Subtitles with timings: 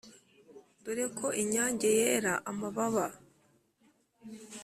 [0.83, 3.05] Dore ko inyange yera amababa